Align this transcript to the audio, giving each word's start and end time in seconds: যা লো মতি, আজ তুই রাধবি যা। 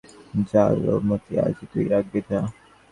যা 0.49 0.63
লো 0.83 0.95
মতি, 1.07 1.33
আজ 1.45 1.57
তুই 1.71 1.83
রাধবি 1.91 2.19
যা। 2.27 2.39